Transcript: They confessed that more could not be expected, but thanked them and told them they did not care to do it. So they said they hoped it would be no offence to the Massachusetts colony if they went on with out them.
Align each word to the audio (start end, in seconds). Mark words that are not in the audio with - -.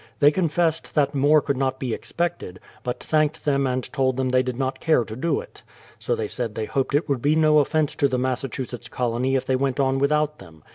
They 0.19 0.31
confessed 0.31 0.95
that 0.95 1.13
more 1.13 1.43
could 1.43 1.57
not 1.57 1.79
be 1.79 1.93
expected, 1.93 2.59
but 2.81 2.99
thanked 3.03 3.45
them 3.45 3.67
and 3.67 3.83
told 3.93 4.17
them 4.17 4.29
they 4.29 4.41
did 4.41 4.57
not 4.57 4.79
care 4.79 5.05
to 5.05 5.15
do 5.15 5.39
it. 5.41 5.61
So 5.99 6.15
they 6.15 6.27
said 6.27 6.55
they 6.55 6.65
hoped 6.65 6.95
it 6.95 7.07
would 7.07 7.21
be 7.21 7.35
no 7.35 7.59
offence 7.59 7.93
to 7.97 8.07
the 8.07 8.17
Massachusetts 8.17 8.89
colony 8.89 9.35
if 9.35 9.45
they 9.45 9.55
went 9.55 9.79
on 9.79 9.99
with 9.99 10.11
out 10.11 10.39
them. 10.39 10.63